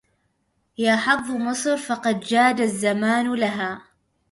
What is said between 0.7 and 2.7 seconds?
يا حظ مصر فقد جاد